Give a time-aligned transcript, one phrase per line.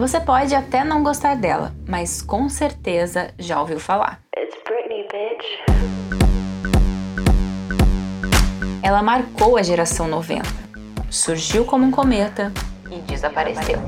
[0.00, 4.18] Você pode até não gostar dela, mas com certeza já ouviu falar.
[4.34, 5.44] It's Britney, bitch.
[8.82, 10.42] Ela marcou a geração 90.
[11.10, 12.50] Surgiu como um cometa
[12.90, 13.78] e desapareceu.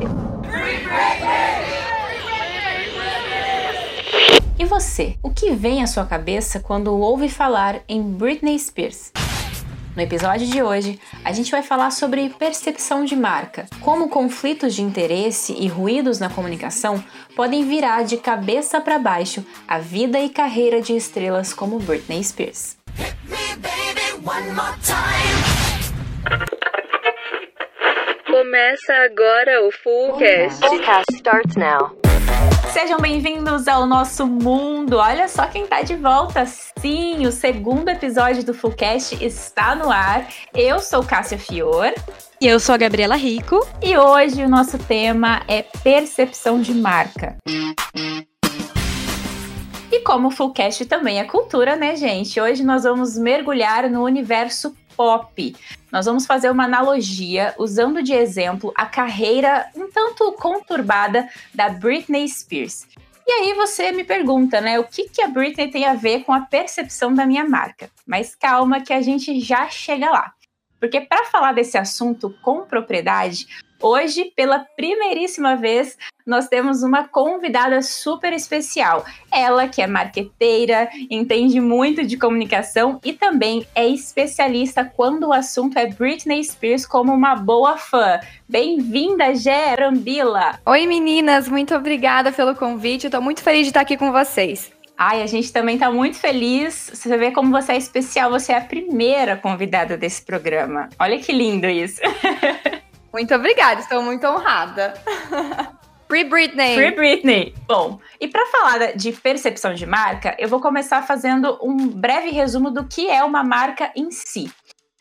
[4.59, 9.13] E você, o que vem à sua cabeça quando ouve falar em Britney Spears?
[9.95, 14.81] No episódio de hoje, a gente vai falar sobre percepção de marca, como conflitos de
[14.81, 17.03] interesse e ruídos na comunicação
[17.37, 22.79] podem virar de cabeça para baixo a vida e carreira de estrelas como Britney Spears.
[28.31, 30.67] Começa agora o Fullcast.
[30.67, 32.02] Fullcast starts now.
[32.73, 34.97] Sejam bem-vindos ao nosso mundo.
[34.97, 36.47] Olha só quem tá de volta.
[36.47, 40.27] Sim, o segundo episódio do Fullcast está no ar.
[40.55, 41.93] Eu sou Cássia Fior.
[42.41, 43.61] E eu sou a Gabriela Rico.
[43.83, 47.37] E hoje o nosso tema é percepção de marca.
[49.93, 52.41] E como o Fullcast também é cultura, né, gente?
[52.41, 55.55] Hoje nós vamos mergulhar no universo pop.
[55.93, 62.27] Nós vamos fazer uma analogia usando de exemplo a carreira um tanto conturbada da Britney
[62.27, 62.87] Spears.
[63.27, 66.33] E aí você me pergunta, né, o que, que a Britney tem a ver com
[66.33, 67.91] a percepção da minha marca?
[68.07, 70.33] Mas calma que a gente já chega lá.
[70.81, 73.47] Porque para falar desse assunto com propriedade,
[73.83, 79.05] Hoje, pela primeiríssima vez, nós temos uma convidada super especial.
[79.29, 85.77] Ela que é marqueteira, entende muito de comunicação e também é especialista quando o assunto
[85.77, 88.21] é Britney Spears como uma boa fã.
[88.49, 90.61] Bem-vinda, Gé Brambila!
[90.65, 93.11] Oi, meninas, muito obrigada pelo convite.
[93.11, 94.71] Tô muito feliz de estar aqui com vocês.
[94.97, 96.89] Ai, a gente também está muito feliz.
[96.95, 100.89] Você vê como você é especial, você é a primeira convidada desse programa.
[101.01, 102.01] Olha que lindo isso.
[103.13, 104.95] Muito obrigada, estou muito honrada.
[106.09, 106.75] Free Britney.
[106.75, 107.55] Free Britney.
[107.67, 112.71] Bom, e para falar de percepção de marca, eu vou começar fazendo um breve resumo
[112.71, 114.53] do que é uma marca em si.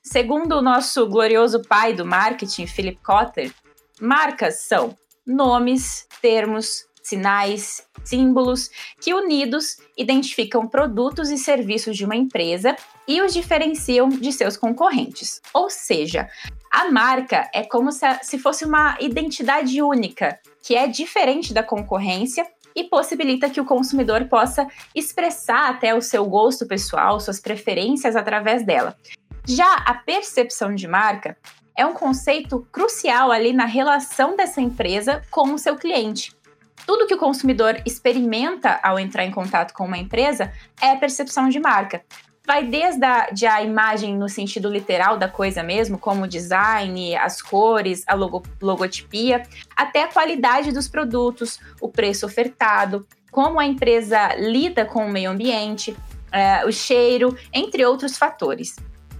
[0.01, 3.51] Segundo o nosso glorioso pai do marketing, Philip Cotter,
[3.99, 8.69] marcas são nomes, termos, sinais, símbolos
[9.01, 12.75] que unidos identificam produtos e serviços de uma empresa
[13.07, 15.41] e os diferenciam de seus concorrentes.
[15.53, 16.29] Ou seja,
[16.71, 22.47] a marca é como se, se fosse uma identidade única, que é diferente da concorrência
[22.73, 24.65] e possibilita que o consumidor possa
[24.95, 28.95] expressar até o seu gosto pessoal, suas preferências através dela.
[29.45, 31.37] Já a percepção de marca
[31.75, 36.33] é um conceito crucial ali na relação dessa empresa com o seu cliente.
[36.85, 41.59] Tudo que o consumidor experimenta ao entrar em contato com uma empresa é percepção de
[41.59, 42.01] marca
[42.51, 47.15] vai desde a, de a imagem no sentido literal da coisa mesmo, como o design,
[47.15, 53.65] as cores, a logo, logotipia, até a qualidade dos produtos, o preço ofertado, como a
[53.65, 55.95] empresa lida com o meio ambiente,
[56.29, 58.75] é, o cheiro, entre outros fatores.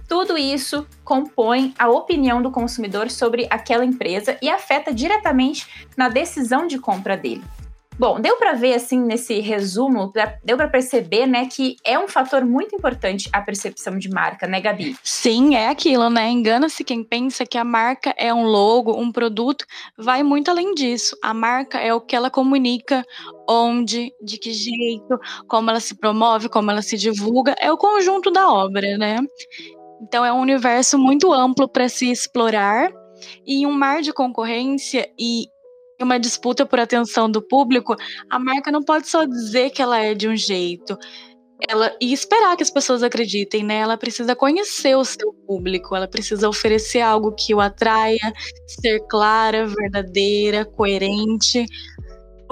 [0.06, 5.66] Tudo isso compõe a opinião do consumidor sobre aquela empresa e afeta diretamente
[5.96, 7.42] na decisão de compra dele.
[8.02, 12.44] Bom, deu para ver assim nesse resumo, deu para perceber, né, que é um fator
[12.44, 14.96] muito importante a percepção de marca, né, Gabi?
[15.04, 16.28] Sim, é aquilo, né?
[16.28, 19.64] Engana-se quem pensa que a marca é um logo, um produto,
[19.96, 21.16] vai muito além disso.
[21.22, 23.04] A marca é o que ela comunica,
[23.48, 28.32] onde, de que jeito, como ela se promove, como ela se divulga, é o conjunto
[28.32, 29.18] da obra, né?
[30.02, 32.90] Então é um universo muito amplo para se explorar
[33.46, 35.46] e um mar de concorrência e
[36.04, 37.96] uma disputa por atenção do público,
[38.30, 40.96] a marca não pode só dizer que ela é de um jeito.
[41.68, 43.76] Ela, e esperar que as pessoas acreditem, né?
[43.76, 48.32] Ela precisa conhecer o seu público, ela precisa oferecer algo que o atraia,
[48.66, 51.64] ser clara, verdadeira, coerente,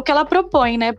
[0.01, 0.93] o que ela propõe, né,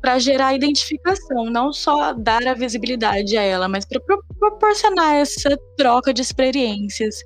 [0.00, 5.56] para gerar identificação, não só dar a visibilidade a ela, mas para pro proporcionar essa
[5.76, 7.16] troca de experiências.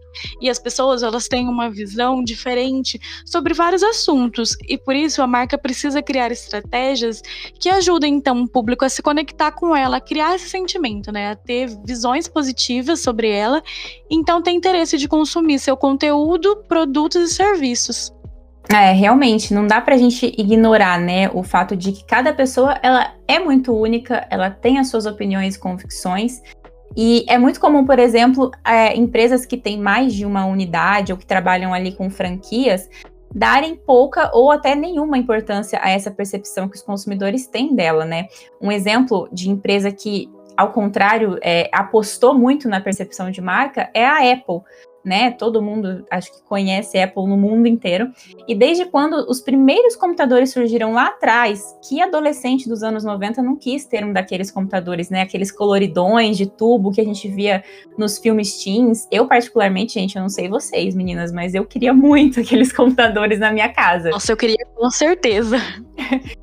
[0.41, 5.27] E as pessoas, elas têm uma visão diferente sobre vários assuntos, e por isso a
[5.27, 7.21] marca precisa criar estratégias
[7.59, 11.33] que ajudem então o público a se conectar com ela, a criar esse sentimento, né,
[11.33, 13.63] a ter visões positivas sobre ela,
[14.09, 18.13] então ter interesse de consumir seu conteúdo, produtos e serviços.
[18.71, 23.15] É, realmente, não dá pra gente ignorar, né, o fato de que cada pessoa, ela
[23.27, 26.43] é muito única, ela tem as suas opiniões e convicções,
[26.97, 31.19] e é muito comum, por exemplo, é, empresas que têm mais de uma unidade ou
[31.19, 32.89] que trabalham ali com franquias,
[33.35, 38.27] darem pouca ou até nenhuma importância a essa percepção que os consumidores têm dela, né?
[38.61, 44.05] Um exemplo de empresa que, ao contrário, é, apostou muito na percepção de marca é
[44.05, 44.63] a Apple.
[45.09, 45.31] Né?
[45.31, 48.13] Todo mundo acho que conhece Apple no mundo inteiro.
[48.47, 53.57] E desde quando os primeiros computadores surgiram lá atrás, que adolescente dos anos 90 não
[53.57, 55.23] quis ter um daqueles computadores, né?
[55.23, 57.65] Aqueles coloridões de tubo que a gente via
[57.97, 59.09] nos filmes teens.
[59.11, 63.51] Eu, particularmente, gente, eu não sei vocês, meninas, mas eu queria muito aqueles computadores na
[63.51, 64.11] minha casa.
[64.11, 65.57] Nossa, eu queria com certeza.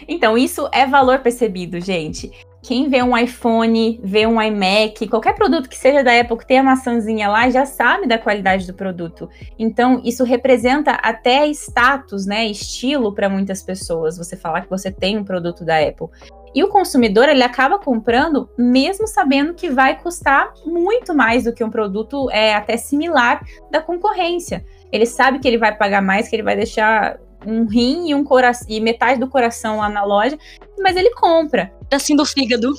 [0.07, 2.31] então, isso é valor percebido, gente.
[2.67, 6.63] Quem vê um iPhone, vê um iMac, qualquer produto que seja da Apple que tenha
[6.63, 9.29] maçãzinha lá, já sabe da qualidade do produto.
[9.59, 14.17] Então, isso representa até status, né, estilo para muitas pessoas.
[14.17, 16.07] Você falar que você tem um produto da Apple.
[16.55, 21.63] E o consumidor, ele acaba comprando mesmo sabendo que vai custar muito mais do que
[21.63, 24.65] um produto é até similar da concorrência.
[24.91, 28.23] Ele sabe que ele vai pagar mais, que ele vai deixar um rim e um
[28.23, 30.37] coração e metade do coração lá na loja,
[30.79, 31.71] mas ele compra.
[31.91, 32.73] Assim do fígado.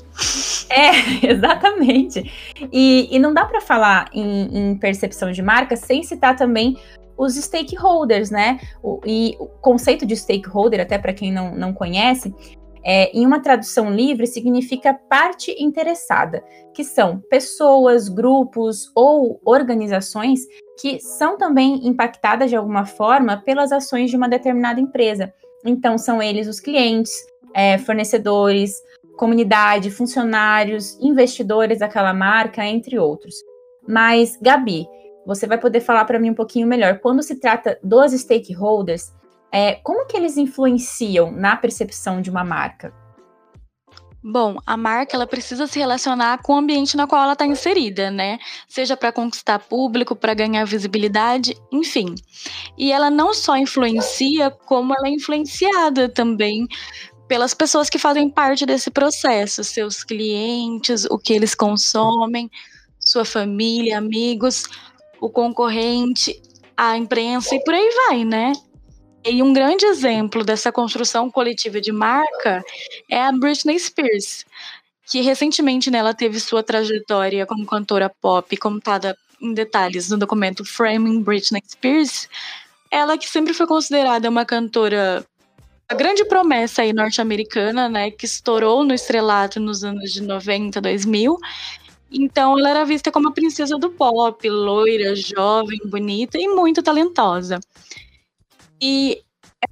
[0.69, 2.31] É, exatamente.
[2.73, 6.77] E, e não dá para falar em, em percepção de marca sem citar também
[7.17, 8.61] os stakeholders, né?
[8.83, 12.35] O, e o conceito de stakeholder, até para quem não, não conhece,
[12.85, 20.41] é, em uma tradução livre, significa parte interessada, que são pessoas, grupos ou organizações
[20.79, 25.33] que são também impactadas de alguma forma pelas ações de uma determinada empresa.
[25.65, 27.13] Então, são eles os clientes,
[27.57, 28.75] é, fornecedores,
[29.17, 33.35] comunidade, funcionários, investidores daquela marca, entre outros.
[33.89, 34.87] Mas, Gabi,
[35.27, 36.99] você vai poder falar para mim um pouquinho melhor.
[36.99, 39.11] Quando se trata dos stakeholders,
[39.51, 42.93] é, como que eles influenciam na percepção de uma marca?
[44.23, 48.11] Bom, a marca ela precisa se relacionar com o ambiente na qual ela está inserida,
[48.11, 48.39] né?
[48.69, 52.17] Seja para conquistar público, para ganhar visibilidade, enfim.
[52.77, 56.67] E ela não só influencia, como ela é influenciada também
[57.29, 62.51] pelas pessoas que fazem parte desse processo, seus clientes, o que eles consomem,
[63.01, 64.65] sua família, amigos,
[65.21, 66.41] o concorrente,
[66.77, 68.53] a imprensa e por aí vai, né?
[69.25, 72.63] E um grande exemplo dessa construção coletiva de marca
[73.11, 74.45] é a Britney Spears,
[75.05, 81.23] que recentemente né, teve sua trajetória como cantora pop contada em detalhes no documento Framing
[81.23, 82.29] Britney Spears.
[82.89, 85.27] Ela que sempre foi considerada uma cantora
[85.89, 91.37] a grande promessa aí norte-americana, né, que estourou no estrelato nos anos de 90, 2000.
[92.11, 97.61] Então ela era vista como a princesa do pop, loira, jovem, bonita e muito talentosa.
[98.81, 99.23] E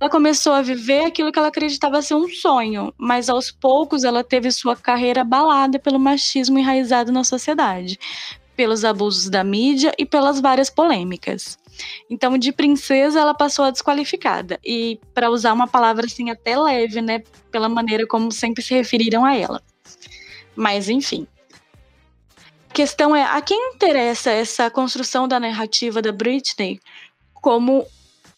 [0.00, 4.24] ela começou a viver aquilo que ela acreditava ser um sonho, mas aos poucos ela
[4.24, 7.98] teve sua carreira abalada pelo machismo enraizado na sociedade,
[8.56, 11.58] pelos abusos da mídia e pelas várias polêmicas.
[12.08, 14.58] Então, de princesa, ela passou a desqualificada.
[14.64, 19.24] E, para usar uma palavra assim até leve, né, pela maneira como sempre se referiram
[19.24, 19.62] a ela.
[20.54, 21.26] Mas, enfim.
[22.70, 26.80] A questão é: a quem interessa essa construção da narrativa da Britney
[27.34, 27.86] como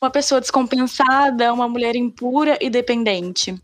[0.00, 3.54] uma pessoa descompensada, uma mulher impura e dependente.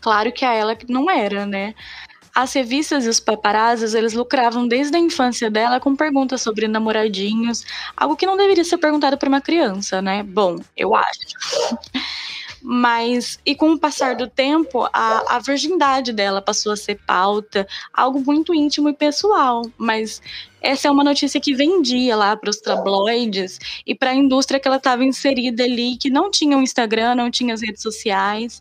[0.00, 1.74] Claro que a ela não era, né?
[2.40, 7.66] As revistas e os paparazzis, eles lucravam desde a infância dela com perguntas sobre namoradinhos,
[7.94, 10.22] algo que não deveria ser perguntado para uma criança, né?
[10.22, 11.20] Bom, eu acho.
[12.62, 17.66] Mas, e com o passar do tempo, a, a virgindade dela passou a ser pauta,
[17.92, 19.62] algo muito íntimo e pessoal.
[19.76, 20.22] Mas
[20.60, 24.68] essa é uma notícia que vendia lá para os tabloides e para a indústria que
[24.68, 28.60] ela estava inserida ali, que não tinha o Instagram, não tinha as redes sociais.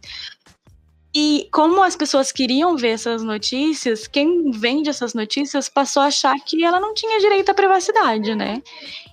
[1.14, 6.36] E como as pessoas queriam ver essas notícias, quem vende essas notícias passou a achar
[6.46, 8.62] que ela não tinha direito à privacidade, né?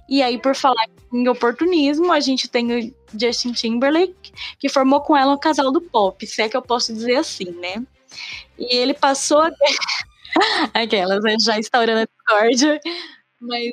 [0.09, 5.17] E aí, por falar em oportunismo, a gente tem o Justin Timberlake, que formou com
[5.17, 7.83] ela um casal do pop, se é que eu posso dizer assim, né?
[8.59, 9.43] E ele passou.
[10.75, 11.35] Aquelas, né?
[11.43, 12.79] já instaurando a discórdia,
[13.41, 13.71] mas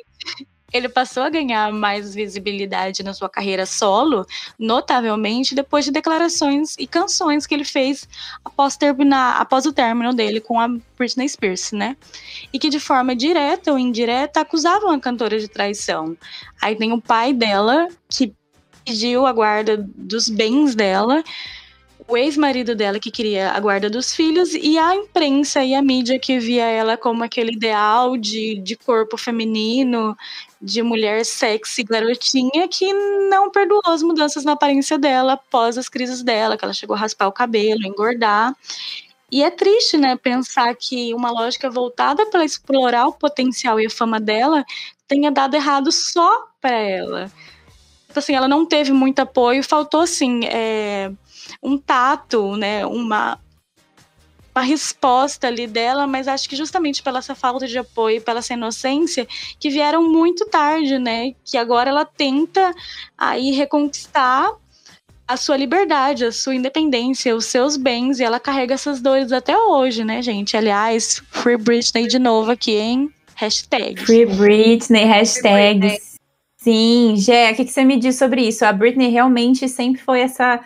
[0.74, 4.26] ele passou a ganhar mais visibilidade na sua carreira solo,
[4.58, 8.08] notavelmente depois de declarações e canções que ele fez
[8.44, 11.96] após terminar, após o término dele com a Britney Spears, né?
[12.52, 16.16] E que de forma direta ou indireta acusavam a cantora de traição.
[16.60, 18.34] Aí tem o pai dela que
[18.84, 21.22] pediu a guarda dos bens dela
[22.06, 26.18] o ex-marido dela que queria a guarda dos filhos e a imprensa e a mídia
[26.18, 30.14] que via ela como aquele ideal de, de corpo feminino,
[30.64, 32.90] de mulher sexy, garotinha, que
[33.28, 36.98] não perdoou as mudanças na aparência dela após as crises dela, que ela chegou a
[36.98, 38.56] raspar o cabelo, engordar.
[39.30, 43.90] E é triste, né, pensar que uma lógica voltada para explorar o potencial e a
[43.90, 44.64] fama dela
[45.06, 47.30] tenha dado errado só para ela.
[48.08, 51.10] Então, assim, ela não teve muito apoio, faltou, assim, é,
[51.62, 53.38] um tato, né, uma
[54.54, 58.54] uma resposta ali dela, mas acho que justamente pela essa falta de apoio, pela essa
[58.54, 59.26] inocência,
[59.58, 61.34] que vieram muito tarde, né?
[61.44, 62.72] Que agora ela tenta
[63.18, 64.52] aí reconquistar
[65.26, 69.58] a sua liberdade, a sua independência, os seus bens, e ela carrega essas dores até
[69.58, 70.56] hoje, né, gente?
[70.56, 73.10] Aliás, Free Britney de novo aqui, hein?
[73.34, 74.00] Hashtag.
[74.04, 75.80] Free Britney, hashtag.
[75.80, 76.14] Free Britney.
[76.58, 78.64] Sim, Gé, o que, que você me diz sobre isso?
[78.64, 80.64] A Britney realmente sempre foi essa,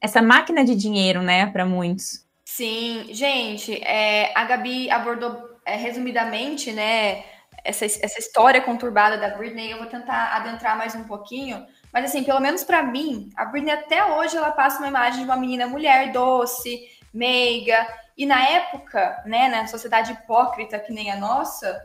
[0.00, 2.23] essa máquina de dinheiro, né, para muitos.
[2.56, 7.24] Sim, gente, é, a Gabi abordou é, resumidamente, né,
[7.64, 9.72] essa, essa história conturbada da Britney.
[9.72, 13.72] Eu vou tentar adentrar mais um pouquinho, mas assim, pelo menos para mim, a Britney
[13.72, 16.80] até hoje ela passa uma imagem de uma menina mulher doce,
[17.12, 21.84] meiga, e na época, né, na sociedade hipócrita que nem a nossa,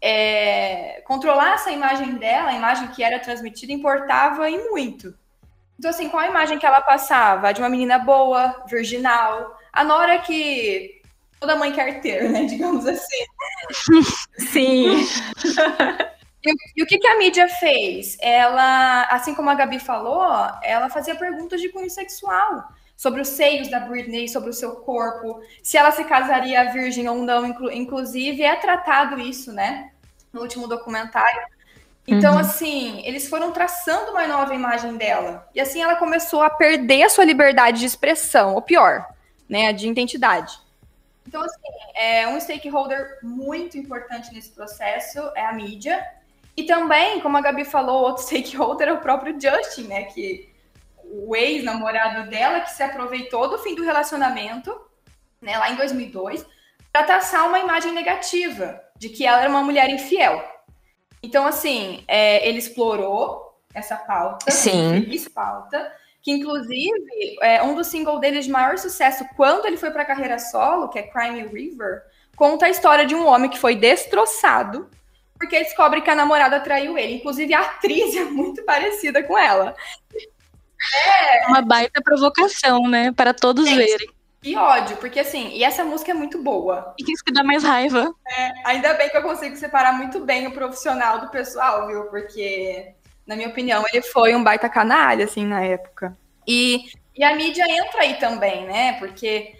[0.00, 5.14] é, controlar essa imagem dela, a imagem que era transmitida, importava e muito.
[5.78, 7.52] Então, assim, qual a imagem que ela passava?
[7.52, 11.02] De uma menina boa, virginal, a Nora que
[11.38, 12.44] toda mãe quer ter, né?
[12.44, 13.24] Digamos assim.
[14.50, 15.06] Sim.
[16.44, 18.16] E, e, o que, que a mídia fez?
[18.20, 20.24] Ela, assim como a Gabi falou,
[20.62, 22.64] ela fazia perguntas de cunho sexual
[22.96, 27.16] sobre os seios da Britney, sobre o seu corpo, se ela se casaria virgem ou
[27.16, 29.90] não, inclu inclusive é tratado isso, né,
[30.32, 31.42] no último documentário.
[32.08, 32.38] Então, uhum.
[32.38, 35.46] assim, eles foram traçando uma nova imagem dela.
[35.54, 39.06] E assim ela começou a perder a sua liberdade de expressão, ou pior,
[39.48, 40.58] né, de identidade.
[41.26, 41.60] Então, assim,
[41.94, 46.04] é um stakeholder muito importante nesse processo é a mídia.
[46.56, 50.48] E também, como a Gabi falou, outro stakeholder é o próprio Justin, né, que
[51.04, 54.78] o ex-namorado dela que se aproveitou do fim do relacionamento,
[55.40, 56.44] né, lá em 2002,
[56.92, 60.42] para traçar uma imagem negativa de que ela era uma mulher infiel.
[61.22, 65.02] Então, assim, é, ele explorou essa pauta, Sim.
[65.02, 65.92] feliz pauta,
[66.26, 70.04] que inclusive é, um dos singles dele de maior sucesso quando ele foi para a
[70.04, 72.02] carreira solo, que é Crime River,
[72.34, 74.90] conta a história de um homem que foi destroçado
[75.38, 77.14] porque descobre que a namorada traiu ele.
[77.14, 79.76] Inclusive, a atriz é muito parecida com ela.
[81.04, 81.46] É.
[81.46, 83.12] Uma baita provocação, né?
[83.12, 84.08] Para todos Gente, verem.
[84.42, 86.94] Que ódio, porque assim, e essa música é muito boa.
[86.98, 88.12] E isso que dá mais raiva.
[88.26, 92.04] É, ainda bem que eu consigo separar muito bem o profissional do pessoal, viu?
[92.04, 92.94] Porque,
[93.26, 96.16] na minha opinião, ele foi um baita canalha, assim, na época.
[96.46, 96.84] E,
[97.16, 98.92] e a mídia entra aí também, né?
[98.94, 99.54] Porque,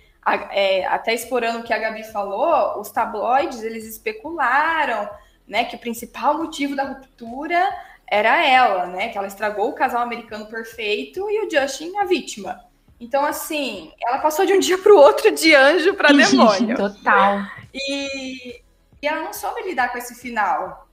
[0.51, 5.09] é, até explorando o que a Gabi falou, os tabloides, eles especularam,
[5.47, 7.69] né, que o principal motivo da ruptura
[8.09, 9.09] era ela, né?
[9.09, 12.65] Que ela estragou o casal americano perfeito e o Justin a vítima.
[13.01, 16.77] Então, assim, ela passou de um dia para o outro de anjo para demônio.
[16.77, 17.41] Total.
[17.75, 18.61] E,
[19.03, 20.86] e ela não soube lidar com esse final.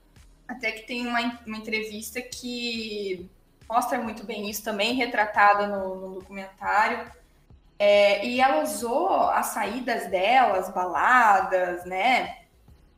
[0.46, 3.28] Até que tem uma, uma entrevista que
[3.68, 7.10] mostra muito bem isso também, retratada no, no documentário.
[7.78, 12.44] É, e ela usou as saídas dela, as baladas, né?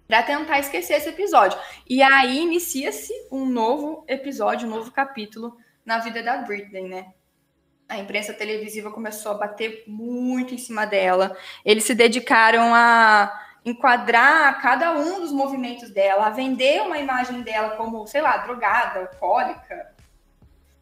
[0.06, 1.58] para tentar esquecer esse episódio.
[1.88, 7.12] E aí inicia-se um novo episódio, um novo capítulo na vida da Britney, né?
[7.88, 11.36] A imprensa televisiva começou a bater muito em cima dela.
[11.64, 17.70] Eles se dedicaram a enquadrar cada um dos movimentos dela, a vender uma imagem dela
[17.70, 19.92] como, sei lá, drogada, alcoólica.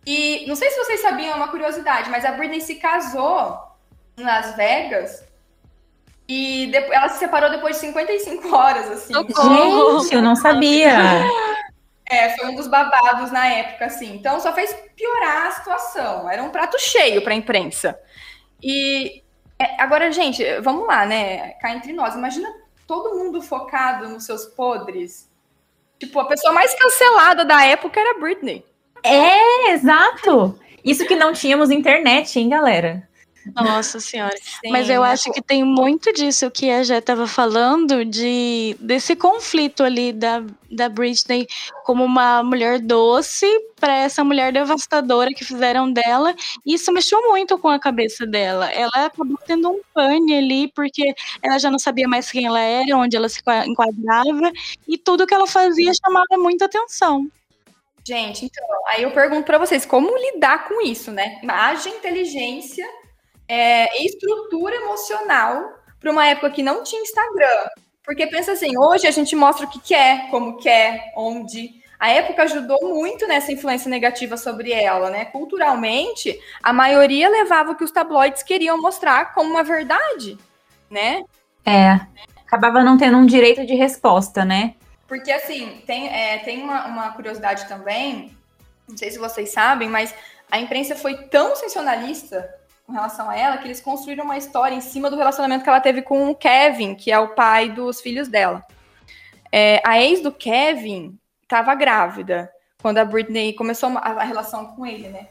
[0.06, 3.58] E não sei se vocês sabiam, é uma curiosidade, mas a Britney se casou
[4.18, 5.24] em Las Vegas
[6.28, 9.14] e depois, ela se separou depois de 55 horas, assim.
[9.14, 10.94] Gente, eu não sabia.
[12.06, 14.14] É, foi um dos babados na época, assim.
[14.14, 16.30] Então só fez piorar a situação.
[16.30, 17.98] Era um prato cheio para a imprensa.
[18.62, 19.22] E
[19.58, 21.52] é, agora, gente, vamos lá, né?
[21.62, 22.14] Cá entre nós.
[22.14, 22.46] Imagina
[22.86, 25.30] todo mundo focado nos seus podres.
[25.98, 28.64] Tipo, a pessoa mais cancelada da época era Britney.
[29.02, 30.58] É, exato.
[30.84, 33.08] Isso que não tínhamos internet, hein, galera?
[33.54, 34.36] Nossa senhora.
[34.36, 39.14] Sim, Mas eu acho que tem muito disso que a Jé estava falando, de desse
[39.14, 41.46] conflito ali da, da Britney
[41.84, 43.46] como uma mulher doce
[43.78, 46.34] para essa mulher devastadora que fizeram dela.
[46.64, 48.70] E isso mexeu muito com a cabeça dela.
[48.70, 52.96] Ela acabou tendo um pane ali, porque ela já não sabia mais quem ela era,
[52.96, 54.52] onde ela se enquadrava,
[54.88, 57.28] e tudo que ela fazia chamava muita atenção.
[58.06, 61.38] Gente, então, aí eu pergunto para vocês, como lidar com isso, né?
[61.42, 62.86] Imagem, inteligência
[63.48, 67.68] é, estrutura emocional para uma época que não tinha Instagram.
[68.04, 71.82] Porque pensa assim, hoje a gente mostra o que quer, como quer, onde.
[71.98, 75.24] A época ajudou muito nessa influência negativa sobre ela, né?
[75.24, 80.36] Culturalmente, a maioria levava o que os tabloides queriam mostrar como uma verdade,
[80.90, 81.24] né?
[81.64, 81.98] É.
[82.46, 84.74] Acabava não tendo um direito de resposta, né?
[85.08, 88.36] Porque, assim, tem, é, tem uma, uma curiosidade também,
[88.86, 90.14] não sei se vocês sabem, mas
[90.50, 92.52] a imprensa foi tão sensacionalista
[92.86, 95.80] com relação a ela, que eles construíram uma história em cima do relacionamento que ela
[95.80, 98.64] teve com o Kevin, que é o pai dos filhos dela.
[99.50, 102.50] É, a ex do Kevin estava grávida
[102.82, 105.28] quando a Britney começou a, relação com ele, né?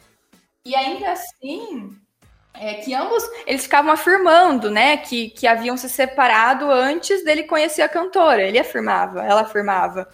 [0.65, 1.95] E ainda assim,
[2.53, 7.81] é, que ambos eles ficavam afirmando, né, que, que haviam se separado antes dele conhecer
[7.81, 8.41] a cantora.
[8.41, 10.07] Ele afirmava, ela afirmava.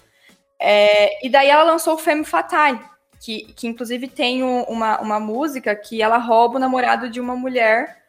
[0.60, 2.82] É, e daí ela lançou o Femme Fatale,
[3.20, 7.36] que, que inclusive tem um, uma, uma música que ela rouba o namorado de uma
[7.36, 8.04] mulher.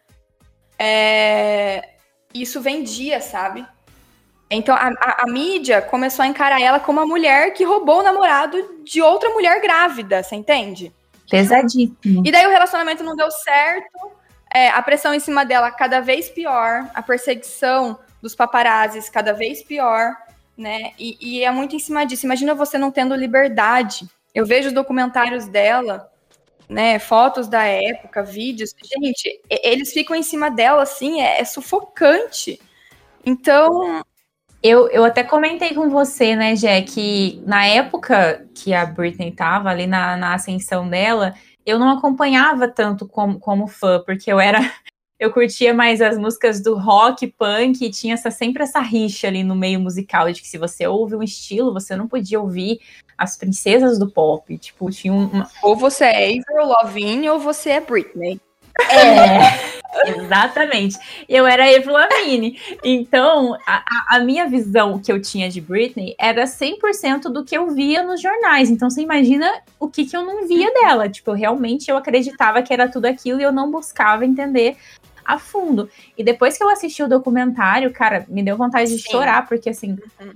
[0.79, 1.91] É,
[2.33, 3.67] isso vendia, sabe?
[4.51, 8.03] Então a, a, a, mídia começou a encarar ela como uma mulher que roubou o
[8.03, 10.93] namorado de outra mulher grávida, você entende?
[11.31, 12.23] Pesadíssimo.
[12.25, 14.21] E daí o relacionamento não deu certo
[14.53, 19.63] é, a pressão em cima dela cada vez pior, a perseguição dos paparazzis cada vez
[19.63, 20.13] pior,
[20.59, 20.93] né?
[20.99, 22.27] E, e, é muito em cima disso.
[22.27, 24.09] Imagina você não tendo liberdade.
[24.35, 26.11] Eu vejo documentários dela,
[26.69, 26.99] né?
[26.99, 28.75] Fotos da época, vídeos.
[28.83, 32.61] Gente, eles ficam em cima dela assim, é, é sufocante.
[33.25, 34.03] Então.
[34.63, 39.71] Eu, eu até comentei com você, né, Jé, que na época que a Britney tava
[39.71, 41.35] ali na, na ascensão dela,
[41.65, 44.59] eu não acompanhava tanto como, como fã, porque eu era.
[45.21, 49.45] Eu curtia mais as músicas do rock, punk, e tinha essa, sempre essa rixa ali
[49.45, 52.81] no meio musical, de que se você ouve um estilo, você não podia ouvir
[53.19, 54.57] as princesas do pop.
[54.57, 55.47] Tipo, tinha uma...
[55.63, 58.41] Ou você é Avril Lavigne ou você é Britney.
[58.89, 60.97] É, exatamente.
[61.29, 62.59] Eu era Avril Lavigne.
[62.83, 67.69] Então, a, a, minha visão que eu tinha de Britney era 100% do que eu
[67.75, 68.71] via nos jornais.
[68.71, 69.47] Então, você imagina
[69.79, 71.11] o que, que eu não via dela.
[71.11, 74.79] Tipo, realmente eu acreditava que era tudo aquilo e eu não buscava entender
[75.25, 75.89] a fundo.
[76.17, 79.11] E depois que eu assisti o documentário, cara, me deu vontade de Sim.
[79.11, 79.99] chorar, porque assim.
[80.21, 80.33] Uhum.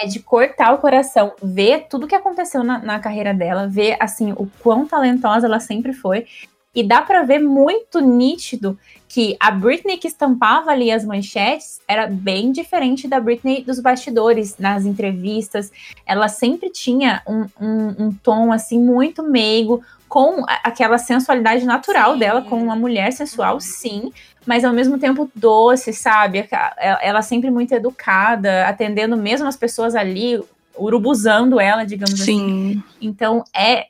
[0.00, 4.32] É de cortar o coração, ver tudo que aconteceu na, na carreira dela, ver assim
[4.32, 6.26] o quão talentosa ela sempre foi.
[6.74, 12.06] E dá para ver muito nítido que a Britney que estampava ali as manchetes era
[12.06, 15.72] bem diferente da Britney dos bastidores, nas entrevistas.
[16.06, 22.18] Ela sempre tinha um, um, um tom assim muito meigo, com aquela sensualidade natural sim.
[22.18, 24.12] dela como uma mulher sensual, sim,
[24.46, 26.48] mas ao mesmo tempo doce, sabe?
[26.78, 30.42] Ela sempre muito educada, atendendo mesmo as pessoas ali,
[30.76, 32.22] urubuzando ela, digamos sim.
[32.22, 32.82] assim.
[33.00, 33.86] Então é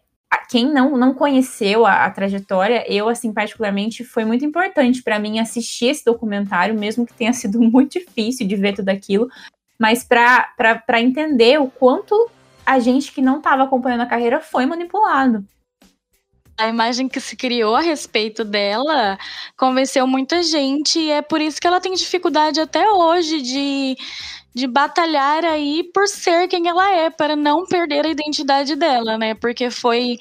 [0.49, 5.38] quem não, não conheceu a, a, trajetória, eu, assim, particularmente, foi muito importante para mim
[5.38, 9.29] assistir esse documentário, mesmo que tenha sido muito difícil de ver tudo aquilo,
[9.79, 12.31] mas para entender o quanto
[12.64, 15.45] a gente que não estava acompanhando a carreira foi manipulado.
[16.59, 19.16] A imagem que se criou a respeito dela
[19.57, 23.97] convenceu muita gente, e é por isso que ela tem dificuldade até hoje de
[24.55, 29.33] de batalhar aí por ser quem ela é, para não perder a identidade dela, né?
[29.35, 30.18] Porque foi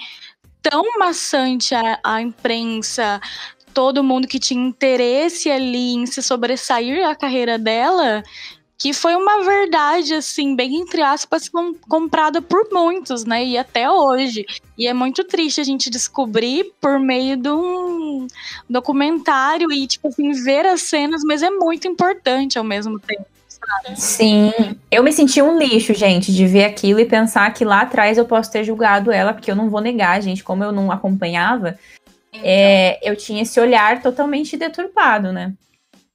[0.62, 3.20] tão maçante a, a imprensa,
[3.74, 8.24] todo mundo que tinha interesse ali em se sobressair a carreira dela,
[8.78, 13.44] que foi uma verdade, assim, bem entre aspas, com, comprada por muitos, né?
[13.44, 14.46] E até hoje.
[14.78, 18.28] E é muito triste a gente descobrir por meio de um
[18.70, 23.26] documentário e, tipo assim, ver as cenas, mas é muito importante ao mesmo tempo.
[23.96, 24.52] Sim,
[24.92, 28.26] eu me senti um lixo, gente, de ver aquilo e pensar que lá atrás eu
[28.26, 31.78] posso ter julgado ela, porque eu não vou negar, gente, como eu não acompanhava,
[32.32, 32.42] então.
[32.44, 35.54] é, eu tinha esse olhar totalmente deturpado, né?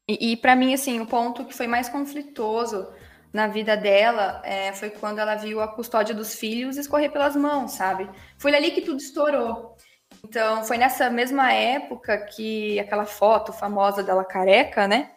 [0.08, 2.88] E, e para mim, assim, o ponto que foi mais conflitoso
[3.32, 7.72] na vida dela é, foi quando ela viu a custódia dos filhos escorrer pelas mãos,
[7.72, 8.08] sabe?
[8.36, 9.76] Foi ali que tudo estourou.
[10.24, 15.12] Então, foi nessa mesma época que aquela foto famosa dela careca, né?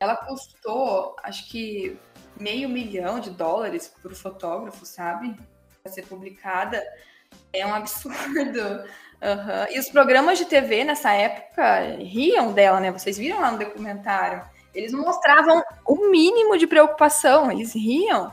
[0.00, 1.96] Ela custou, acho que
[2.38, 5.36] meio milhão de dólares para o fotógrafo, sabe?
[5.82, 6.82] Para ser publicada.
[7.52, 8.84] É um absurdo.
[9.22, 9.76] Uhum.
[9.76, 12.90] E os programas de TV nessa época riam dela, né?
[12.90, 14.42] Vocês viram lá no documentário?
[14.74, 18.32] Eles não mostravam o mínimo de preocupação, eles riam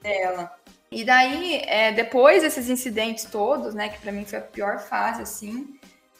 [0.00, 0.52] dela.
[0.90, 5.22] E daí, é, depois desses incidentes todos, né, que para mim foi a pior fase,
[5.22, 5.76] assim,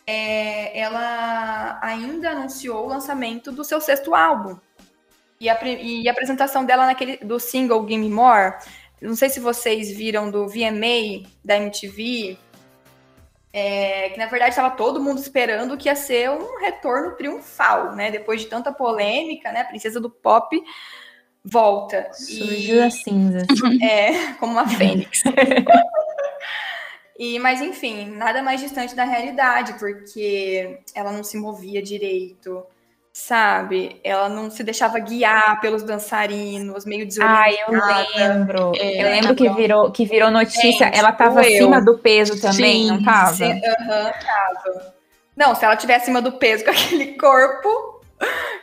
[0.07, 4.59] é, ela ainda anunciou o lançamento do seu sexto álbum.
[5.39, 8.55] E a, e a apresentação dela naquele do single Gimme More.
[9.01, 12.39] Não sei se vocês viram do VMA da MTV,
[13.53, 18.11] é, que na verdade estava todo mundo esperando que ia ser um retorno triunfal, né?
[18.11, 19.61] Depois de tanta polêmica, né?
[19.61, 20.63] A princesa do pop
[21.45, 22.11] volta.
[22.13, 23.47] Surgiu e, a cinza.
[23.83, 25.23] É, como uma fênix.
[27.19, 32.63] E, mas enfim, nada mais distante da realidade, porque ela não se movia direito,
[33.17, 33.99] sabe?
[34.05, 37.47] Ela não se deixava guiar pelos dançarinos, meio desorientada.
[37.47, 38.73] Ah, eu lembro.
[38.77, 40.87] É, eu lembro que virou, que virou notícia.
[40.87, 43.45] Gente, ela estava acima do peso também, Sim, não estava?
[43.45, 44.95] Aham, uhum, tava.
[45.35, 48.03] Não, se ela tiver acima do peso com aquele corpo,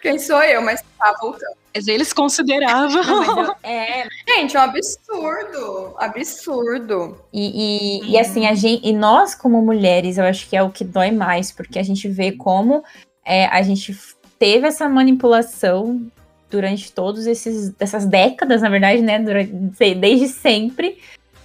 [0.04, 0.62] quem sou eu?
[0.62, 1.58] Mas tá voltando.
[1.74, 3.02] Mas eles consideravam.
[3.04, 5.96] Não, é, Gente, é um absurdo.
[5.98, 7.18] Absurdo.
[7.34, 10.70] E, e, e, assim, a gente, e nós, como mulheres, eu acho que é o
[10.70, 12.84] que dói mais, porque a gente vê como
[13.26, 13.94] é, a gente
[14.38, 16.02] teve essa manipulação
[16.50, 19.20] durante todos esses essas décadas, na verdade, né?
[19.20, 19.52] Durante,
[19.96, 21.00] desde sempre.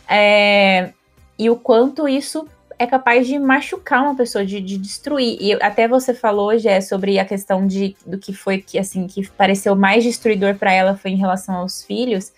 [0.08, 0.92] É,
[1.38, 2.46] e o quanto isso
[2.78, 5.36] é capaz de machucar uma pessoa, de, de destruir.
[5.40, 9.28] E até você falou, Jé, sobre a questão de, do que foi que assim que
[9.30, 12.32] pareceu mais destruidor para ela foi em relação aos filhos.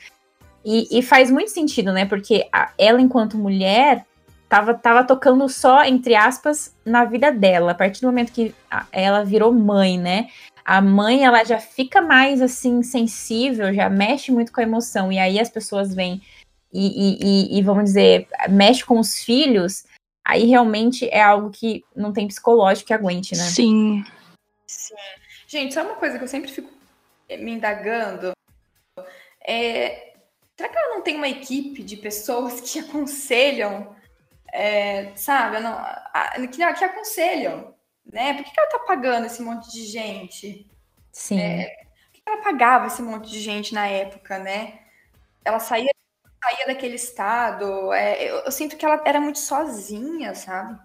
[0.64, 2.04] E, e, faz muito sentido, né?
[2.04, 4.04] Porque a, ela, enquanto mulher,
[4.50, 7.72] tava, tava tocando só, entre aspas, na vida dela.
[7.72, 8.54] A partir do momento que
[8.92, 10.28] ela virou mãe, né?
[10.62, 15.10] A mãe, ela já fica mais, assim, sensível, já mexe muito com a emoção.
[15.10, 16.20] E aí as pessoas vêm
[16.70, 19.84] e, e, e vamos dizer, mexe com os filhos
[20.30, 23.42] aí realmente é algo que não tem psicológico que aguente, né?
[23.42, 24.04] Sim.
[24.66, 24.94] Sim.
[25.48, 26.70] Gente, sabe uma coisa que eu sempre fico
[27.28, 28.32] me indagando?
[29.44, 30.14] É,
[30.56, 33.96] será que ela não tem uma equipe de pessoas que aconselham,
[34.52, 35.60] é, sabe?
[35.60, 38.34] Não, a, que, que, aconselham, né?
[38.34, 40.70] Por que, que, ela tá pagando esse monte de gente?
[41.12, 41.40] Sim.
[41.40, 41.66] É,
[42.04, 44.80] por que, que ela pagava esse monte de gente na época, né?
[45.44, 45.90] Ela saía
[46.42, 47.92] saía daquele estado.
[47.92, 50.78] É, eu, eu, sinto que ela era muito sozinha, sabe?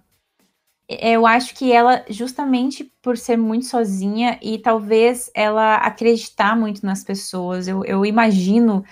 [0.88, 7.04] Eu acho que ela, justamente por ser muito sozinha e talvez ela acreditar muito nas
[7.04, 8.86] pessoas, eu, eu imagino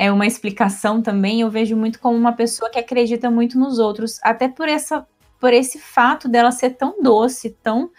[0.00, 1.42] é uma explicação também.
[1.42, 5.06] Eu vejo muito como uma pessoa que acredita muito nos outros, até por essa,
[5.38, 7.90] por esse fato dela ser tão doce, tão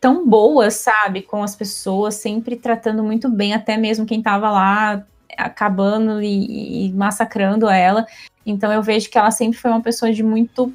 [0.00, 5.04] tão boa, sabe, com as pessoas, sempre tratando muito bem, até mesmo quem estava lá
[5.36, 8.06] acabando e, e massacrando ela.
[8.44, 10.72] Então eu vejo que ela sempre foi uma pessoa de muito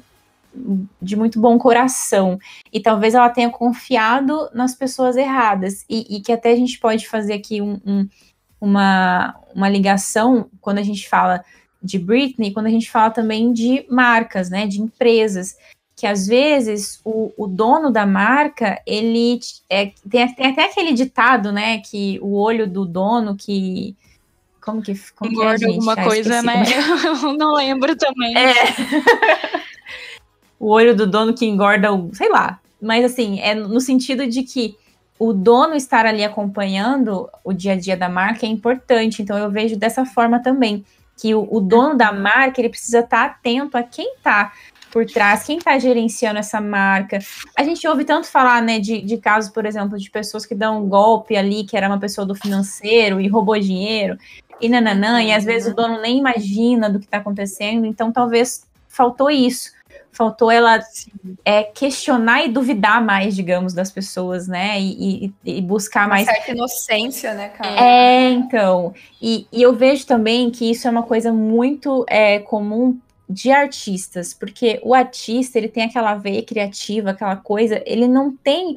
[1.00, 2.38] de muito bom coração.
[2.70, 5.82] E talvez ela tenha confiado nas pessoas erradas.
[5.88, 8.06] E, e que até a gente pode fazer aqui um, um,
[8.62, 11.44] uma, uma ligação quando a gente fala
[11.82, 14.68] de Britney, quando a gente fala também de marcas, né?
[14.68, 15.56] De empresas.
[15.96, 21.50] Que às vezes o, o dono da marca, ele é, tem, tem até aquele ditado,
[21.50, 21.78] né?
[21.78, 23.96] Que o olho do dono que
[24.60, 26.62] como que, como Engorda que é, alguma ah, coisa, né?
[27.04, 28.32] Eu não lembro também.
[28.38, 28.52] É.
[30.58, 32.60] o olho do dono que engorda sei lá.
[32.80, 34.76] Mas assim, é no sentido de que
[35.18, 39.22] o dono estar ali acompanhando o dia a dia da marca é importante.
[39.22, 40.84] Então eu vejo dessa forma também.
[41.16, 44.52] Que o, o dono da marca ele precisa estar atento a quem está
[44.90, 47.18] por trás, quem está gerenciando essa marca.
[47.56, 50.84] A gente ouve tanto falar, né, de, de casos, por exemplo, de pessoas que dão
[50.84, 54.18] um golpe ali, que era uma pessoa do financeiro e roubou dinheiro
[54.60, 58.64] e nananã, e às vezes o dono nem imagina do que está acontecendo, então talvez
[58.86, 59.72] faltou isso.
[60.12, 60.78] Faltou ela
[61.44, 64.78] é, questionar e duvidar mais, digamos, das pessoas, né?
[64.78, 66.28] E, e, e buscar mais.
[66.28, 67.80] Uma certa inocência, né, cara?
[67.82, 68.92] É, então.
[69.20, 72.98] E, e eu vejo também que isso é uma coisa muito é, comum
[73.28, 78.76] de artistas, porque o artista ele tem aquela veia criativa, aquela coisa, ele não tem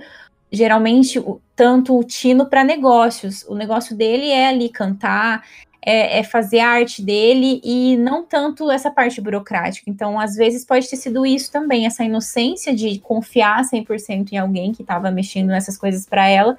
[0.52, 1.21] geralmente
[1.56, 3.43] tanto o tino para negócios.
[3.48, 5.43] O negócio dele é ali cantar,
[5.86, 9.88] é, é, fazer a arte dele e não tanto essa parte burocrática.
[9.88, 14.71] Então, às vezes, pode ter sido isso também, essa inocência de confiar 100% em alguém
[14.71, 16.58] que estava mexendo nessas coisas para ela.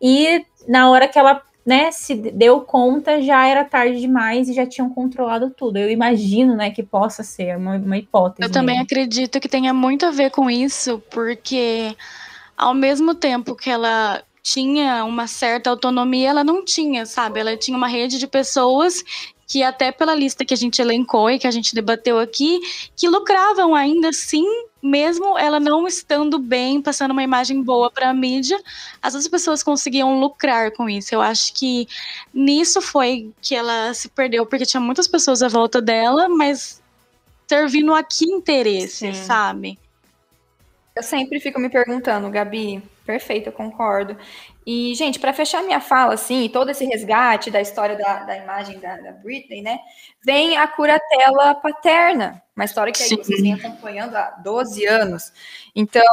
[0.00, 4.66] E na hora que ela né, se deu conta, já era tarde demais e já
[4.66, 5.76] tinham controlado tudo.
[5.76, 8.48] Eu imagino, né, que possa ser uma, uma hipótese.
[8.48, 11.94] Eu também acredito que tenha muito a ver com isso, porque
[12.56, 17.40] ao mesmo tempo que ela tinha uma certa autonomia, ela não tinha, sabe?
[17.40, 19.04] Ela tinha uma rede de pessoas
[19.46, 22.58] que até pela lista que a gente elencou e que a gente debateu aqui,
[22.96, 24.46] que lucravam ainda assim,
[24.82, 28.58] mesmo ela não estando bem, passando uma imagem boa para a mídia,
[29.02, 31.14] as outras pessoas conseguiam lucrar com isso.
[31.14, 31.86] Eu acho que
[32.32, 36.80] nisso foi que ela se perdeu, porque tinha muitas pessoas à volta dela, mas
[37.46, 39.14] servindo a que interesse, Sim.
[39.14, 39.78] sabe?
[40.94, 44.16] Eu sempre fico me perguntando, Gabi, perfeito, eu concordo.
[44.66, 48.78] E, gente, para fechar minha fala, assim, todo esse resgate da história da, da imagem
[48.78, 49.78] da, da, Britney, né,
[50.22, 55.32] vem a curatela paterna, uma história que aí vocês vêm acompanhando há 12 anos.
[55.74, 56.04] Então,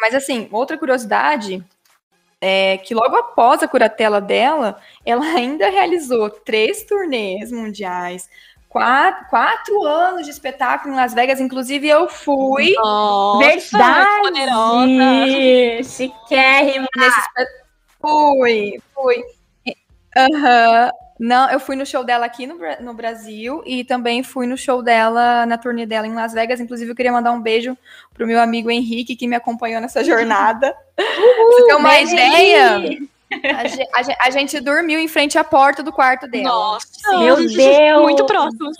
[0.00, 1.64] mas assim, outra curiosidade
[2.40, 8.28] é que logo após a curatela dela, ela ainda realizou três turnês mundiais,
[8.76, 12.74] quatro, quatro anos de espetáculo em Las Vegas, inclusive eu fui.
[12.74, 14.34] Nossa, Verdade!
[15.82, 16.86] Chiquérrima!
[16.94, 17.20] Nesse,
[17.98, 19.24] fui, fui.
[20.14, 20.90] Aham.
[21.18, 24.82] Não, eu fui no show dela aqui no, no Brasil e também fui no show
[24.82, 26.60] dela, na turnê dela em Las Vegas.
[26.60, 27.74] Inclusive, eu queria mandar um beijo
[28.12, 30.76] pro meu amigo Henrique, que me acompanhou nessa jornada.
[30.94, 33.15] Pra você ter uma ideia, Henrique!
[33.32, 36.44] A ge- a a gente dormiu em frente à porta do quarto dela.
[36.44, 38.02] Nossa, Meu Deus!
[38.02, 38.70] Muito próximo.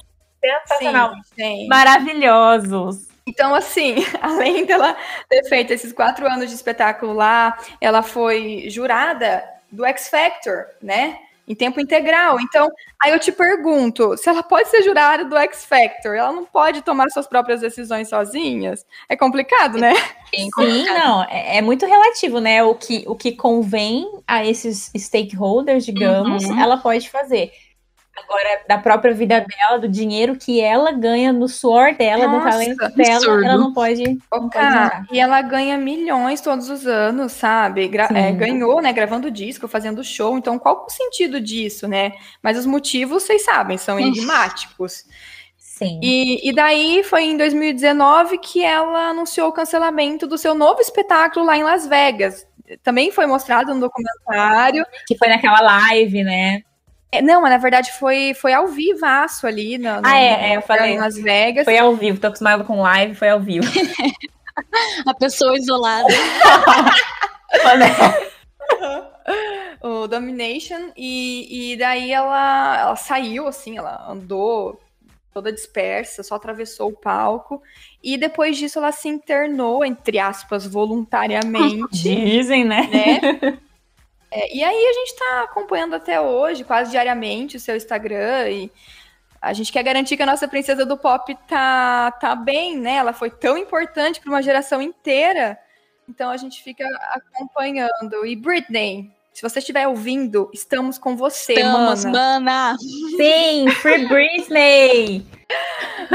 [0.44, 1.12] Sensacional.
[1.34, 1.68] Sim, sim.
[1.68, 3.06] Maravilhosos.
[3.26, 4.96] Então, assim, além dela
[5.28, 11.18] ter feito esses quatro anos de espetáculo lá, ela foi jurada do X Factor, né?
[11.48, 12.40] Em tempo integral.
[12.40, 12.68] Então,
[13.00, 16.82] aí eu te pergunto: se ela pode ser jurada do X Factor, ela não pode
[16.82, 18.84] tomar suas próprias decisões sozinhas?
[19.08, 19.94] É complicado, né?
[20.34, 20.98] Sim, complicado.
[20.98, 22.62] não, é, é muito relativo, né?
[22.64, 26.60] O que, o que convém a esses stakeholders, digamos, Uhum.
[26.60, 27.52] ela pode fazer.
[28.16, 32.50] Agora, da própria vida dela, do dinheiro que ela ganha no suor dela, no Nossa,
[32.50, 33.44] talento dela, absurdo.
[33.44, 34.18] ela não pode.
[34.32, 37.86] Não pode e ela ganha milhões todos os anos, sabe?
[37.88, 38.92] Gra- é, ganhou, né?
[38.92, 40.36] Gravando disco, fazendo show.
[40.38, 42.12] Então, qual o sentido disso, né?
[42.42, 45.04] Mas os motivos, vocês sabem, são enigmáticos.
[45.58, 46.00] Sim.
[46.02, 51.44] E, e daí foi em 2019 que ela anunciou o cancelamento do seu novo espetáculo
[51.44, 52.46] lá em Las Vegas.
[52.82, 54.86] Também foi mostrado no documentário.
[55.06, 56.62] Que foi naquela live, né?
[57.16, 60.42] É, não, mas na verdade foi, foi ao vivaço ali no, no- Ah, é, no-
[60.44, 60.92] é, eu falei.
[60.92, 61.64] em Las Vegas.
[61.64, 62.18] Foi ao vivo.
[62.20, 63.66] Tô acostumada com live, foi ao vivo.
[65.06, 66.06] A pessoa isolada.
[69.82, 74.80] o Domination, e, e daí ela, ela saiu, assim, ela andou
[75.32, 77.62] toda dispersa, só atravessou o palco,
[78.02, 82.88] e depois disso ela se internou, entre aspas, voluntariamente, Dizem, né?
[82.90, 83.58] né?
[84.36, 88.70] É, e aí a gente tá acompanhando até hoje, quase diariamente, o seu Instagram, e
[89.40, 92.96] a gente quer garantir que a nossa princesa do pop tá, tá bem, né?
[92.96, 95.58] Ela foi tão importante para uma geração inteira,
[96.06, 98.26] então a gente fica acompanhando.
[98.26, 102.40] E Britney, se você estiver ouvindo, estamos com você, Estamos, mana.
[102.40, 102.76] mana.
[102.78, 105.26] Sim, Free Britney!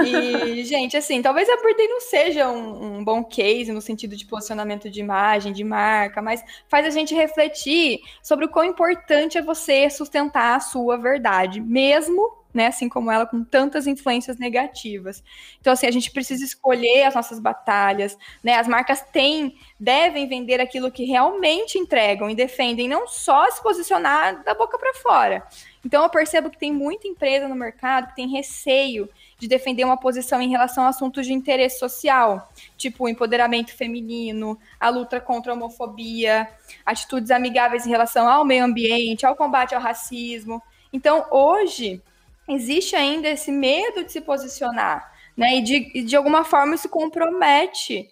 [0.03, 4.25] E, gente, assim, talvez a Britney não seja um, um bom case no sentido de
[4.25, 9.41] posicionamento de imagem, de marca, mas faz a gente refletir sobre o quão importante é
[9.43, 15.24] você sustentar a sua verdade, mesmo, né, assim como ela, com tantas influências negativas.
[15.60, 18.56] Então, assim, a gente precisa escolher as nossas batalhas, né?
[18.56, 24.44] As marcas têm, devem vender aquilo que realmente entregam e defendem, não só se posicionar
[24.44, 25.44] da boca para fora.
[25.84, 29.10] Então, eu percebo que tem muita empresa no mercado que tem receio
[29.40, 34.90] de defender uma posição em relação a assuntos de interesse social, tipo empoderamento feminino, a
[34.90, 36.48] luta contra a homofobia,
[36.86, 40.62] atitudes amigáveis em relação ao meio ambiente, ao combate ao racismo.
[40.94, 42.02] Então, hoje,
[42.49, 45.56] existe ainda esse medo de se posicionar, né?
[45.56, 48.08] E de, e de alguma forma isso compromete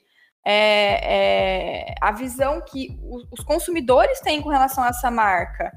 [0.45, 2.97] é, é, a visão que
[3.31, 5.71] os consumidores têm com relação a essa marca.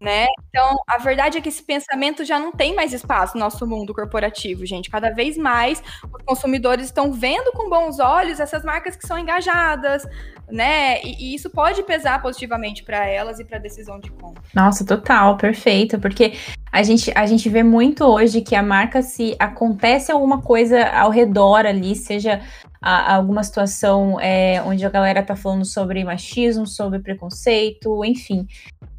[0.00, 0.26] Né?
[0.50, 3.94] Então, a verdade é que esse pensamento já não tem mais espaço no nosso mundo
[3.94, 4.90] corporativo, gente.
[4.90, 10.04] Cada vez mais os consumidores estão vendo com bons olhos essas marcas que são engajadas,
[10.50, 11.00] né?
[11.02, 14.42] E, e isso pode pesar positivamente para elas e para a decisão de compra.
[14.54, 15.98] Nossa, total, perfeito.
[15.98, 16.34] Porque
[16.70, 21.08] a gente, a gente vê muito hoje que a marca, se acontece alguma coisa ao
[21.10, 22.42] redor ali, seja
[22.82, 28.46] a- alguma situação é, onde a galera tá falando sobre machismo, sobre preconceito, enfim.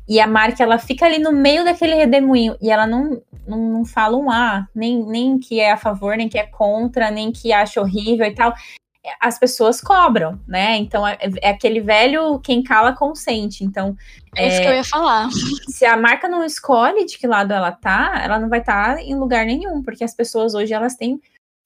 [0.07, 3.85] E a marca, ela fica ali no meio daquele redemoinho e ela não, não, não
[3.85, 7.51] fala um A, nem, nem que é a favor, nem que é contra, nem que
[7.51, 8.53] acha horrível e tal.
[9.19, 10.77] As pessoas cobram, né?
[10.77, 13.63] Então é, é aquele velho quem cala consente.
[13.63, 13.95] Então,
[14.35, 15.29] É isso que eu ia falar.
[15.67, 19.15] se a marca não escolhe de que lado ela tá, ela não vai estar em
[19.15, 21.21] lugar nenhum, porque as pessoas hoje elas têm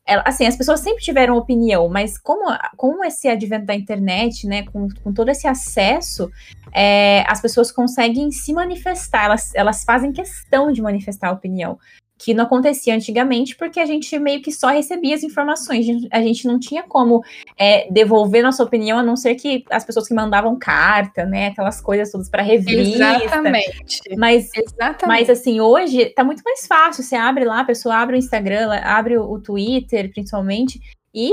[0.09, 2.45] ela- assim, as pessoas sempre tiveram opinião, mas como,
[2.75, 6.29] com esse advento da internet, né, com, com todo esse acesso,
[6.73, 11.77] é, as pessoas conseguem se manifestar, elas, elas fazem questão de manifestar a opinião,
[12.19, 16.45] que não acontecia antigamente, porque a gente meio que só recebia as informações, a gente-
[16.45, 17.23] não tinha como
[17.57, 21.79] é, devolver nossa opinião, a não ser que as pessoas que mandavam carta, né, aquelas
[21.79, 23.23] coisas todas para revista.
[23.23, 24.01] Exatamente.
[24.17, 25.07] Mas Exatamente.
[25.07, 27.03] mas assim, hoje tá muito mais fácil.
[27.03, 30.79] Você abre lá, a pessoa abre o Instagram, abre o, Twitter, principalmente,
[31.15, 31.31] e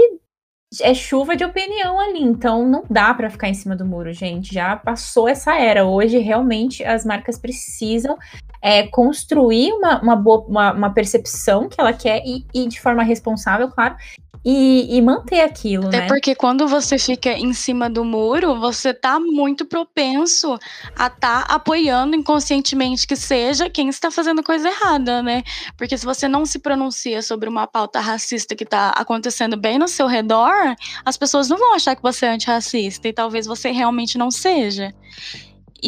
[0.81, 2.23] é chuva de opinião ali.
[2.23, 4.55] Então não dá pra ficar em cima do muro, gente.
[4.55, 5.85] Já passou essa era.
[5.85, 8.17] Hoje, realmente, as marcas precisam
[8.63, 13.03] é, construir uma, uma, boa, uma, uma percepção que ela quer e, e de forma
[13.03, 13.97] responsável, claro,
[14.49, 16.07] e, e manter aquilo, Até né?
[16.07, 20.57] porque quando você fica em cima do muro, você tá muito propenso
[20.97, 25.43] a tá apoiando inconscientemente que seja quem está fazendo coisa errada, né?
[25.77, 29.89] Porque se você não se pronuncia sobre uma pauta racista que tá acontecendo bem no
[29.89, 34.17] seu redor, as pessoas não vão achar que você é antirracista e talvez você realmente
[34.17, 34.95] não seja.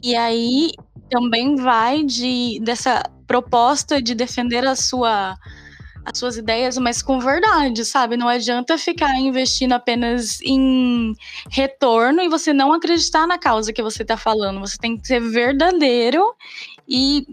[0.03, 0.72] E aí
[1.11, 5.37] também vai de dessa proposta de defender a sua
[6.11, 8.16] as suas ideias, mas com verdade, sabe?
[8.16, 11.12] Não adianta ficar investindo apenas em
[11.51, 14.59] retorno e você não acreditar na causa que você está falando.
[14.61, 16.24] Você tem que ser verdadeiro
[16.88, 17.27] e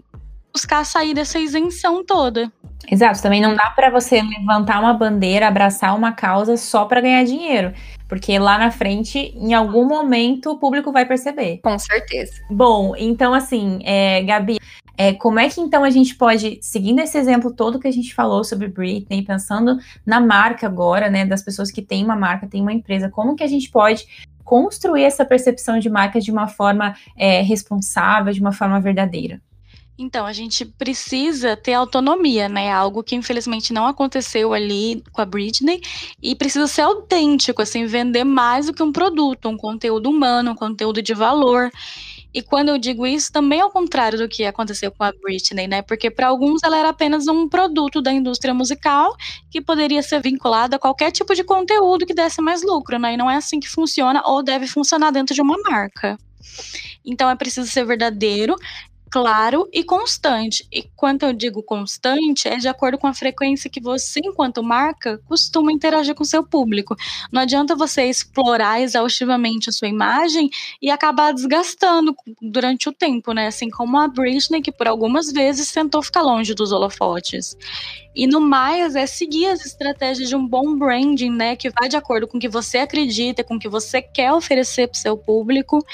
[0.56, 2.50] buscar sair dessa isenção toda.
[2.90, 7.24] Exato, também não dá para você levantar uma bandeira, abraçar uma causa só para ganhar
[7.24, 7.74] dinheiro,
[8.08, 11.58] porque lá na frente, em algum momento, o público vai perceber.
[11.62, 12.32] Com certeza.
[12.50, 14.56] Bom, então assim, é, Gabi,
[14.96, 18.14] é, como é que então a gente pode, seguindo esse exemplo todo que a gente
[18.14, 22.62] falou sobre Britney, pensando na marca agora, né, das pessoas que têm uma marca, têm
[22.62, 24.06] uma empresa, como que a gente pode
[24.42, 29.38] construir essa percepção de marca de uma forma é, responsável, de uma forma verdadeira?
[29.98, 32.70] Então, a gente precisa ter autonomia, né?
[32.70, 35.80] Algo que infelizmente não aconteceu ali com a Britney.
[36.22, 40.54] E precisa ser autêntico, assim, vender mais do que um produto, um conteúdo humano, um
[40.54, 41.70] conteúdo de valor.
[42.34, 45.66] E quando eu digo isso, também é o contrário do que aconteceu com a Britney,
[45.66, 45.80] né?
[45.80, 49.16] Porque para alguns ela era apenas um produto da indústria musical
[49.50, 53.14] que poderia ser vinculado a qualquer tipo de conteúdo que desse mais lucro, né?
[53.14, 56.18] E não é assim que funciona ou deve funcionar dentro de uma marca.
[57.02, 58.54] Então é preciso ser verdadeiro,
[59.16, 60.68] claro e constante.
[60.70, 65.18] E quando eu digo constante, é de acordo com a frequência que você, enquanto marca,
[65.24, 66.94] costuma interagir com seu público.
[67.32, 70.50] Não adianta você explorar exaustivamente a sua imagem
[70.82, 73.46] e acabar desgastando durante o tempo, né?
[73.46, 77.56] Assim como a Britney, que por algumas vezes tentou ficar longe dos holofotes.
[78.16, 81.54] E no mais, é seguir as estratégias de um bom branding, né?
[81.54, 84.88] Que vai de acordo com o que você acredita, com o que você quer oferecer
[84.88, 85.84] para o seu público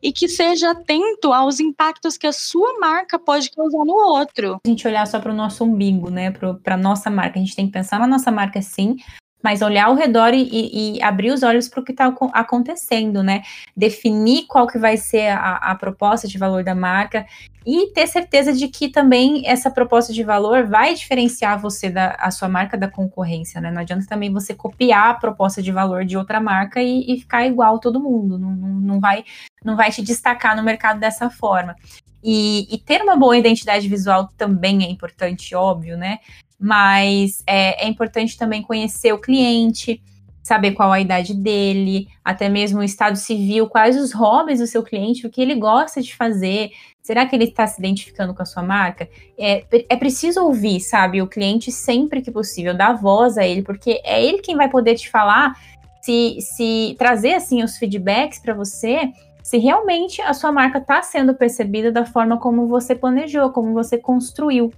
[0.00, 4.58] e que seja atento aos impactos que a sua marca pode causar no outro.
[4.66, 6.30] A gente olhar só para o nosso umbigo, né?
[6.30, 7.38] Para nossa marca.
[7.38, 8.96] A gente tem que pensar na nossa marca sim,
[9.42, 13.42] mas olhar ao redor e, e abrir os olhos para o que está acontecendo, né?
[13.76, 17.26] Definir qual que vai ser a, a, proposta de valor da marca
[17.66, 22.30] e ter certeza de que também essa proposta de valor vai diferenciar você da a
[22.30, 23.70] sua marca da concorrência, né?
[23.70, 27.46] Não adianta também você copiar a proposta de valor de outra marca e, e ficar
[27.46, 29.24] igual todo mundo, não, não, vai,
[29.64, 31.74] não vai te destacar no mercado dessa forma.
[32.22, 36.18] E, e, ter uma boa identidade visual também é importante, óbvio, né?
[36.62, 40.00] mas é, é importante também conhecer o cliente,
[40.44, 44.80] saber qual a idade dele, até mesmo o estado civil, quais os hobbies do seu
[44.80, 46.70] cliente, o que ele gosta de fazer.
[47.02, 49.08] Será que ele está se identificando com a sua marca?
[49.36, 54.00] É, é preciso ouvir, sabe, o cliente sempre que possível, dar voz a ele, porque
[54.04, 55.54] é ele quem vai poder te falar,
[56.00, 59.10] se, se trazer assim os feedbacks para você,
[59.42, 63.98] se realmente a sua marca está sendo percebida da forma como você planejou, como você
[63.98, 64.72] construiu,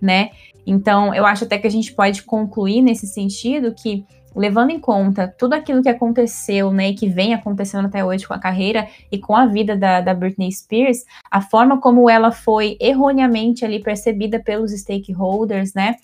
[0.00, 0.30] né?
[0.66, 5.26] Então, eu acho até que a gente pode concluir nesse sentido que, levando em conta
[5.26, 9.18] tudo aquilo que aconteceu, né, e que vem acontecendo até hoje com a carreira e
[9.18, 14.38] com a vida da, da Britney Spears, a forma como ela foi erroneamente ali percebida
[14.40, 15.96] pelos stakeholders, né,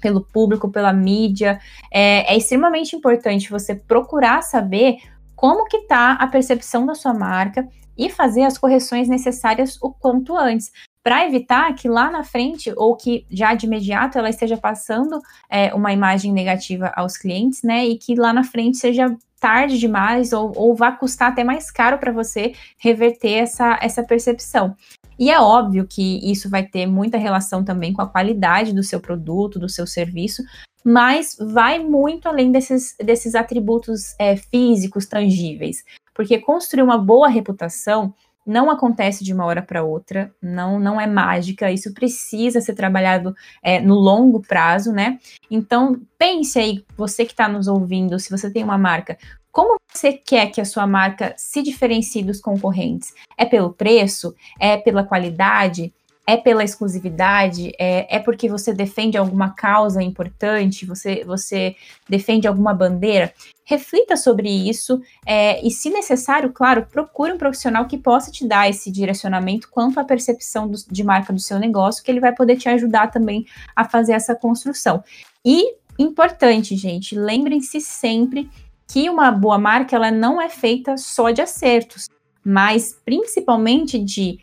[0.00, 1.58] pelo público, pela mídia,
[1.90, 4.98] é, é extremamente importante você procurar saber
[5.34, 10.36] como que tá a percepção da sua marca e fazer as correções necessárias o quanto
[10.36, 10.70] antes,
[11.02, 15.20] para evitar que lá na frente, ou que já de imediato ela esteja passando
[15.50, 17.84] é, uma imagem negativa aos clientes, né?
[17.84, 21.98] E que lá na frente seja tarde demais ou, ou vá custar até mais caro
[21.98, 24.74] para você reverter essa, essa percepção.
[25.18, 28.98] E é óbvio que isso vai ter muita relação também com a qualidade do seu
[28.98, 30.42] produto, do seu serviço,
[30.84, 35.82] mas vai muito além desses, desses atributos é, físicos, tangíveis.
[36.14, 38.14] Porque construir uma boa reputação
[38.46, 43.34] não acontece de uma hora para outra, não, não é mágica, isso precisa ser trabalhado
[43.62, 45.18] é, no longo prazo, né?
[45.50, 49.16] Então, pense aí, você que está nos ouvindo, se você tem uma marca,
[49.50, 53.14] como você quer que a sua marca se diferencie dos concorrentes?
[53.38, 54.34] É pelo preço?
[54.58, 55.94] É pela qualidade?
[56.26, 57.72] É pela exclusividade?
[57.78, 60.86] É, é porque você defende alguma causa importante?
[60.86, 61.76] Você, você
[62.08, 63.32] defende alguma bandeira?
[63.64, 68.68] Reflita sobre isso é, e, se necessário, claro, procure um profissional que possa te dar
[68.68, 72.56] esse direcionamento quanto à percepção do, de marca do seu negócio, que ele vai poder
[72.56, 75.02] te ajudar também a fazer essa construção.
[75.44, 78.50] E importante, gente, lembrem-se sempre
[78.86, 82.08] que uma boa marca ela não é feita só de acertos,
[82.44, 84.38] mas principalmente de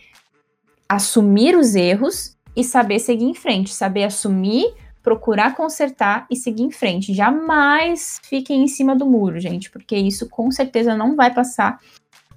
[0.95, 6.71] assumir os erros e saber seguir em frente, saber assumir, procurar consertar e seguir em
[6.71, 7.13] frente.
[7.13, 11.79] Jamais fiquem em cima do muro, gente, porque isso com certeza não vai passar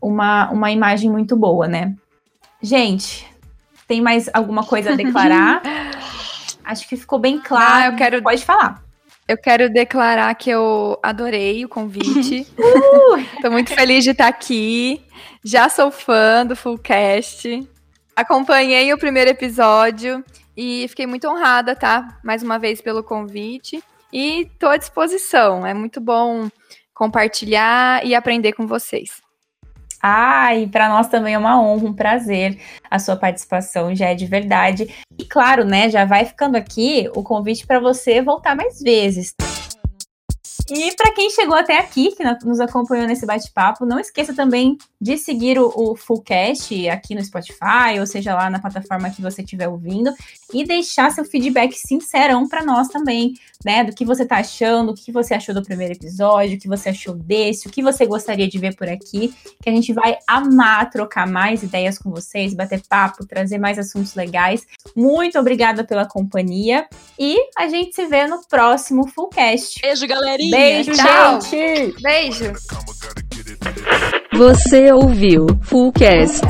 [0.01, 1.97] uma, uma imagem muito boa, né?
[2.63, 3.27] Gente,
[3.89, 5.61] tem mais alguma coisa a declarar?
[6.65, 7.75] Acho que ficou bem claro.
[7.75, 8.23] Ah, eu quero...
[8.23, 8.83] Pode falar.
[9.27, 12.47] Eu quero declarar que eu adorei o convite.
[12.57, 13.43] uh!
[13.43, 15.03] Tô muito feliz de estar aqui.
[15.43, 17.69] Já sou fã do Fullcast.
[18.17, 20.25] Acompanhei o primeiro episódio
[20.57, 22.17] e fiquei muito honrada, tá?
[22.23, 23.83] Mais uma vez pelo convite.
[24.13, 25.67] E tô à disposição.
[25.67, 26.49] É muito bom
[26.95, 29.21] compartilhar e aprender com vocês.
[30.01, 34.15] Ah, e para nós também é uma honra, um prazer a sua participação, já é
[34.15, 34.95] de verdade.
[35.19, 39.35] E claro, né, já vai ficando aqui o convite para você voltar mais vezes.
[40.71, 45.19] E para quem chegou até aqui, que nos acompanhou nesse bate-papo, não esqueça também de
[45.19, 49.69] seguir o, o Fullcast aqui no Spotify, ou seja, lá na plataforma que você estiver
[49.69, 50.13] ouvindo,
[50.53, 53.35] e deixar seu feedback sincerão para nós também,
[53.65, 53.85] né?
[53.85, 56.91] Do que você tá achando, o que você achou do primeiro episódio, o que você
[56.91, 60.91] achou desse, o que você gostaria de ver por aqui, que a gente vai amar
[60.91, 64.67] trocar mais ideias com vocês, bater papo, trazer mais assuntos legais.
[64.97, 66.87] Muito obrigada pela companhia
[67.19, 69.81] e a gente se vê no próximo Fullcast.
[69.83, 70.51] Beijo, galerinha!
[70.57, 71.41] Beijo, Tchau.
[71.43, 72.03] gente!
[72.03, 72.53] Beijo!
[74.37, 76.43] Você ouviu Fullcast.